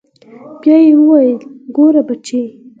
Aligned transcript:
بيا 0.61 0.77
يې 0.85 0.91
وويل 0.99 1.37
ګوره 1.75 2.01
بچى. 2.07 2.41